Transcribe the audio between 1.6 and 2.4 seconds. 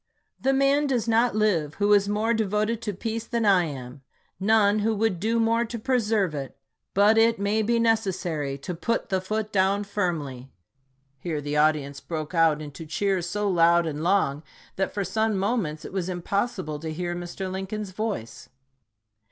who is more